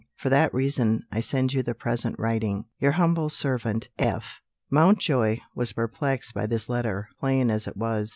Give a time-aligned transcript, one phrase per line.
[0.17, 2.65] For that reason, I send you the present writing.
[2.79, 4.39] Your humble servant, F."
[4.71, 8.09] Mountjoy was perplexed by this letter, plain as it was.